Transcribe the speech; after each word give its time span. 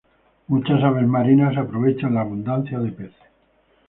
Muchas 0.47 0.81
aves 0.81 1.05
marinas 1.05 1.55
aprovechan 1.57 2.15
la 2.15 2.21
abundancia 2.21 2.79
de 2.79 2.91
peces. 2.91 3.21